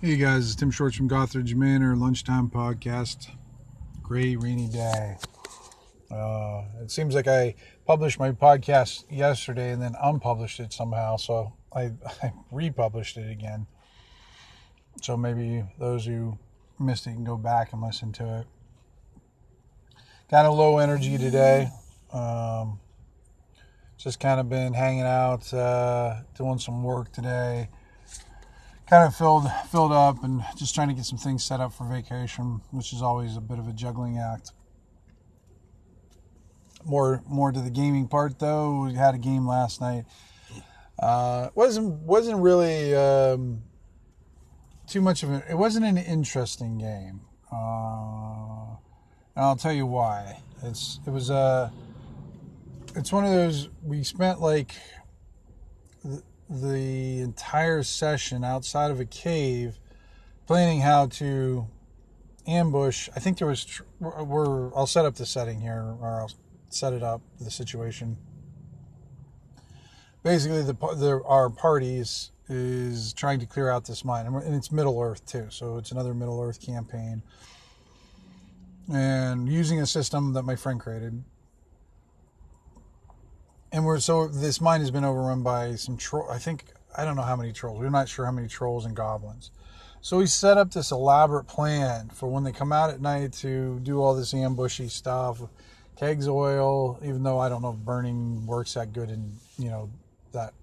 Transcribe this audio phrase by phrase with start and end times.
[0.00, 3.30] Hey guys, it's Tim Shorts from Gothridge Manor Lunchtime Podcast.
[4.02, 5.16] Great rainy day.
[6.10, 7.54] Uh, it seems like I
[7.86, 13.66] published my podcast yesterday and then unpublished it somehow, so I, I republished it again.
[15.00, 16.38] So maybe those who
[16.78, 18.46] missed it can go back and listen to it.
[20.28, 21.70] Kind of low energy today.
[22.12, 22.78] Um,
[23.96, 27.70] just kind of been hanging out, uh, doing some work today
[28.86, 31.84] kind of filled filled up and just trying to get some things set up for
[31.84, 34.52] vacation, which is always a bit of a juggling act.
[36.84, 38.84] More more to the gaming part though.
[38.84, 40.04] We had a game last night.
[40.98, 43.62] Uh, wasn't wasn't really um,
[44.86, 45.44] too much of it.
[45.48, 48.76] It wasn't an interesting game, uh,
[49.34, 50.40] and I'll tell you why.
[50.62, 51.34] It's it was a.
[51.34, 51.70] Uh,
[52.96, 54.76] it's one of those we spent like
[56.48, 59.78] the entire session outside of a cave,
[60.46, 61.66] planning how to
[62.46, 63.08] ambush.
[63.16, 63.80] I think there was.
[64.00, 64.74] We're.
[64.74, 66.32] I'll set up the setting here, or I'll
[66.68, 68.16] set it up the situation.
[70.22, 75.00] Basically, the, the our parties is trying to clear out this mine, and it's Middle
[75.00, 77.22] Earth too, so it's another Middle Earth campaign.
[78.92, 81.24] And using a system that my friend created,
[83.74, 86.30] and we're so this mine has been overrun by some troll.
[86.30, 87.80] I think I don't know how many trolls.
[87.80, 89.50] We're not sure how many trolls and goblins.
[90.00, 93.80] So we set up this elaborate plan for when they come out at night to
[93.80, 95.42] do all this ambushy stuff,
[95.98, 97.00] kegs oil.
[97.02, 99.90] Even though I don't know if burning works that good in you know
[100.30, 100.54] that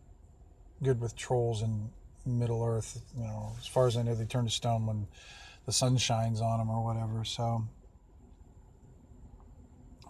[0.81, 1.89] good with trolls in
[2.25, 3.01] Middle Earth.
[3.17, 5.05] You know, as far as I know, they turn to stone when
[5.65, 7.25] the sun shines on them or whatever.
[7.25, 7.67] So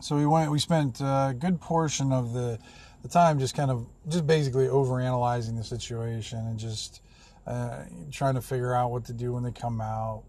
[0.01, 0.49] so we went.
[0.49, 2.57] We spent a good portion of the
[3.01, 7.01] the time just kind of just basically over analyzing the situation and just
[7.47, 10.23] uh, trying to figure out what to do when they come out.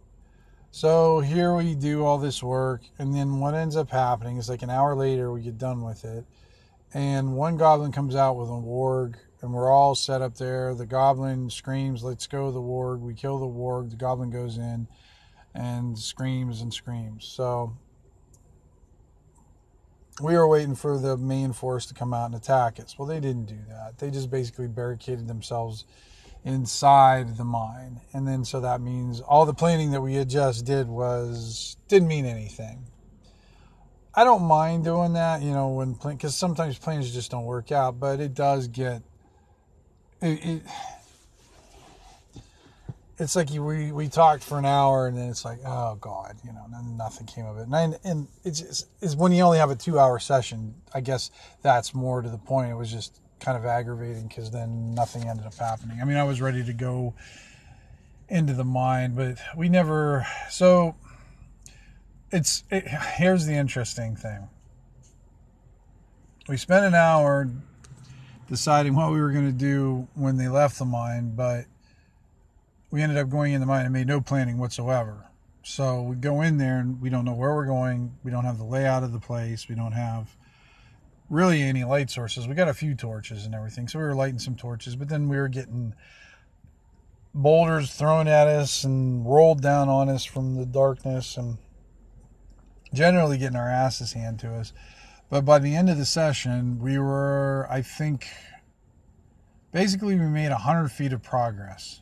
[0.71, 4.63] So here we do all this work, and then what ends up happening is like
[4.63, 6.25] an hour later we get done with it,
[6.95, 10.75] and one goblin comes out with a warg, and we're all set up there.
[10.75, 13.01] The goblin screams, "Let's go!" The warg.
[13.01, 13.91] We kill the warg.
[13.91, 14.89] The goblin goes in
[15.55, 17.27] and screams and screams.
[17.27, 17.77] So
[20.21, 22.99] we were waiting for the main force to come out and attack us.
[22.99, 23.99] Well, they didn't do that.
[23.99, 25.85] They just basically barricaded themselves
[26.45, 28.01] inside the mine.
[28.13, 32.09] And then so that means all the planning that we had just did was didn't
[32.09, 32.87] mean anything.
[34.15, 37.73] I don't mind doing that, you know, when plan because sometimes plans just don't work
[37.73, 39.03] out, but it does get
[40.21, 40.63] it, it
[43.19, 46.37] it's like you, we we talked for an hour and then it's like oh god
[46.45, 47.63] you know nothing came of it.
[47.63, 51.01] And, I, and it's, it's, it's when you only have a two hour session i
[51.01, 51.31] guess
[51.63, 52.71] that's more to the point.
[52.71, 55.99] It was just kind of aggravating because then nothing ended up happening.
[56.01, 57.15] I mean i was ready to go
[58.29, 60.95] into the mine but we never so
[62.31, 62.85] it's it,
[63.17, 64.49] here's the interesting thing.
[66.49, 67.49] We spent an hour
[68.49, 71.67] deciding what we were going to do when they left the mine but
[72.93, 75.25] we ended up going in the mine and made no planning whatsoever.
[75.65, 78.19] So we go in there and we don't know where we're going.
[78.23, 79.67] We don't have the layout of the place.
[79.67, 80.37] We don't have
[81.31, 82.47] really any light sources.
[82.47, 83.89] We got a few torches and everything.
[83.89, 85.95] So we were lighting some torches, but then we were getting
[87.35, 91.57] boulders thrown at us and rolled down on us from the darkness and
[92.93, 94.75] generally getting our asses handed to us.
[95.31, 98.27] But by the end of the session, we were, I think,
[99.73, 102.02] basically we made 100 feet of progress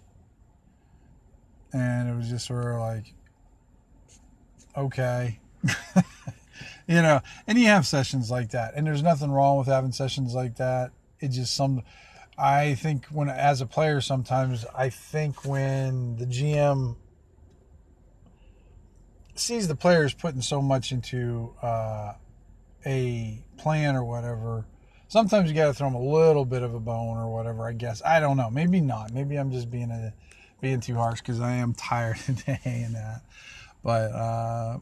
[1.73, 3.13] and it was just sort of like,
[4.77, 5.39] okay.
[6.87, 10.35] you know, and you have sessions like that, and there's nothing wrong with having sessions
[10.35, 10.91] like that.
[11.21, 11.83] It just some,
[12.39, 16.97] I think when as a player sometimes I think when the GM
[19.35, 22.15] sees the players putting so much into uh,
[22.87, 24.65] a plan or whatever,
[25.09, 27.67] sometimes you got to throw them a little bit of a bone or whatever.
[27.67, 28.51] I guess I don't know.
[28.51, 29.13] Maybe not.
[29.13, 30.15] Maybe I'm just being a
[30.61, 33.23] being too harsh because I am tired today and that.
[33.83, 34.79] But uh,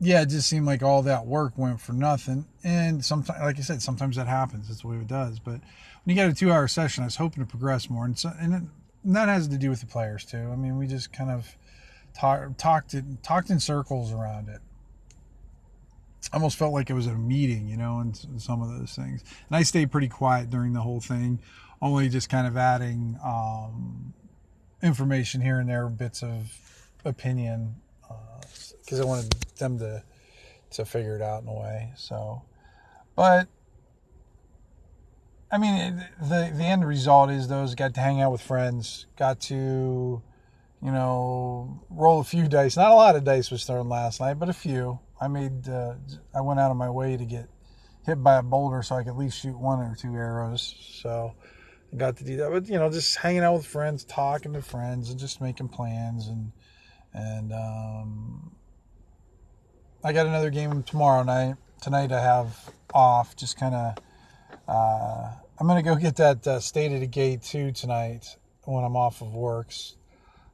[0.00, 2.46] yeah, it just seemed like all that work went for nothing.
[2.62, 4.68] And sometimes, like I said, sometimes that happens.
[4.68, 5.38] That's the way it does.
[5.38, 5.60] But
[6.04, 8.54] when you get a two-hour session, I was hoping to progress more, and, so, and,
[8.54, 8.62] it,
[9.04, 10.50] and that has to do with the players too.
[10.52, 11.56] I mean, we just kind of
[12.14, 14.60] talk, talked it, talked in circles around it.
[16.32, 19.22] I almost felt like it was a meeting, you know, and some of those things.
[19.48, 21.38] And I stayed pretty quiet during the whole thing
[21.80, 24.14] only just kind of adding um,
[24.82, 27.76] information here and there, bits of opinion,
[28.80, 30.02] because uh, I wanted them to
[30.70, 31.92] to figure it out in a way.
[31.96, 32.42] So,
[33.14, 33.48] but
[35.50, 39.40] I mean, the the end result is those got to hang out with friends, got
[39.42, 40.22] to,
[40.82, 42.76] you know, roll a few dice.
[42.76, 44.98] Not a lot of dice was thrown last night, but a few.
[45.18, 45.94] I made, uh,
[46.34, 47.48] I went out of my way to get
[48.04, 50.74] hit by a boulder so I could at least shoot one or two arrows.
[51.02, 51.34] So
[51.94, 52.50] got to do that.
[52.50, 56.28] But you know, just hanging out with friends, talking to friends, and just making plans
[56.28, 56.52] and
[57.12, 58.54] and um,
[60.04, 61.56] I got another game tomorrow night.
[61.80, 63.96] Tonight I have off, just kind of
[64.68, 69.22] uh, I'm gonna go get that uh, State of Decay two tonight when I'm off
[69.22, 69.96] of works,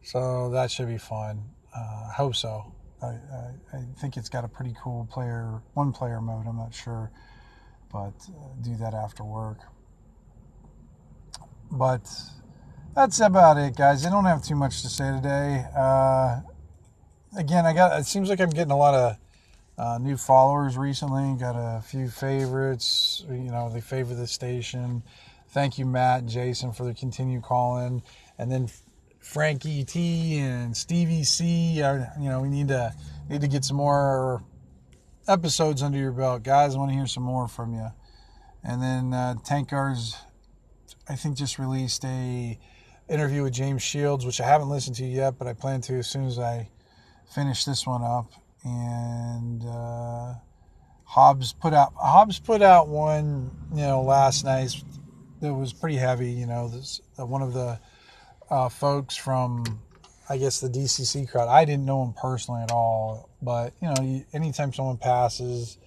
[0.03, 1.43] so that should be fun.
[1.75, 2.73] Uh, I hope so.
[3.03, 6.47] I, I, I, think it's got a pretty cool player, one player mode.
[6.47, 7.11] I'm not sure,
[7.91, 9.59] but uh, do that after work.
[11.73, 12.07] But
[12.95, 14.05] that's about it, guys.
[14.05, 15.65] I don't have too much to say today.
[15.75, 16.41] Uh,
[17.37, 17.99] again, I got.
[17.99, 19.17] It seems like I'm getting a lot of
[19.79, 21.35] uh, new followers recently.
[21.41, 23.25] Got a few favorites.
[23.29, 25.03] You know, they favor the station.
[25.49, 28.03] Thank you, Matt Jason, for the continued calling.
[28.39, 28.69] And then
[29.19, 31.77] Frankie T and Stevie C.
[31.77, 32.95] you know, we need to
[33.31, 34.43] need to get some more
[35.29, 36.75] episodes under your belt, guys.
[36.75, 37.89] I want to hear some more from you.
[38.65, 40.17] And then uh, Tankars,
[41.09, 42.59] I think, just released a
[43.09, 46.07] interview with James Shields, which I haven't listened to yet, but I plan to as
[46.07, 46.69] soon as I
[47.29, 48.33] finish this one up
[48.65, 50.35] and uh,
[51.05, 54.75] Hobbs put out Hobbs put out one you know last night
[55.41, 56.31] that was pretty heavy.
[56.31, 57.79] You know, this uh, one of the
[58.51, 59.81] uh, folks from
[60.29, 61.49] I guess the DCC crowd.
[61.49, 65.79] I didn't know him personally at all, but you know, anytime someone passes,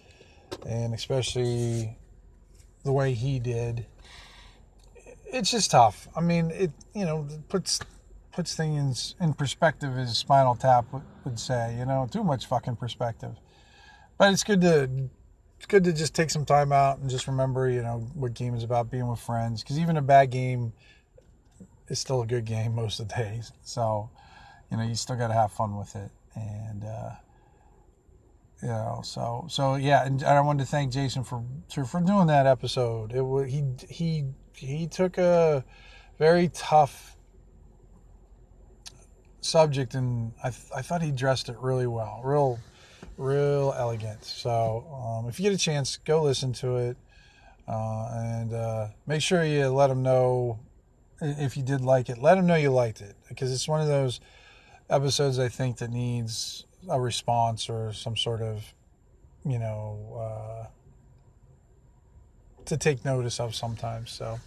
[0.68, 1.98] and especially
[2.84, 3.86] the way he did,
[5.36, 6.08] it's just tough.
[6.16, 7.80] I mean, it you know puts
[8.32, 10.86] puts things in perspective as Spinal Tap
[11.24, 11.76] would say.
[11.78, 13.36] You know, too much fucking perspective.
[14.18, 14.90] But it's good to
[15.58, 18.56] it's good to just take some time out and just remember, you know, what game
[18.56, 19.62] is about being with friends.
[19.62, 20.74] Because even a bad game
[21.88, 23.52] is still a good game most of the days.
[23.64, 24.10] So,
[24.72, 26.12] you know, you still got to have fun with it.
[26.36, 27.12] And uh,
[28.62, 30.06] you know, so so yeah.
[30.06, 33.14] And I wanted to thank Jason for for doing that episode.
[33.14, 35.64] It was he he he took a
[36.18, 37.16] very tough
[39.42, 42.60] subject, and I, th- I thought he dressed it really well, real,
[43.18, 44.24] real elegant.
[44.24, 46.98] So um, if you get a chance, go listen to it,
[47.68, 50.60] uh, and uh, make sure you let him know
[51.22, 52.18] if you did like it.
[52.18, 54.20] Let him know you liked it because it's one of those
[54.90, 58.74] episodes I think that needs a response or some sort of,
[59.44, 60.68] you know, uh,
[62.66, 64.12] to take notice of sometimes.
[64.12, 64.40] So.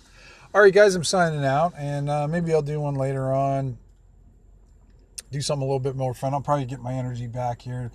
[0.55, 3.77] All right, guys, I'm signing out, and uh, maybe I'll do one later on
[5.31, 6.35] do something a little bit more fun.
[6.35, 7.91] I'll probably get my energy back here.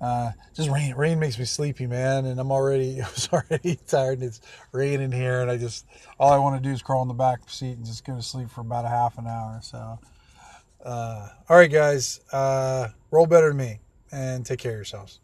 [0.00, 4.18] Uh, just rain, rain makes me sleepy, man, and I'm already, I was already tired.
[4.18, 4.40] And it's
[4.72, 5.86] raining here, and I just,
[6.18, 8.22] all I want to do is crawl in the back seat and just go to
[8.22, 9.60] sleep for about a half an hour.
[9.62, 9.98] So,
[10.84, 13.80] uh, all right, guys, uh, roll better than me,
[14.10, 15.20] and take care of yourselves.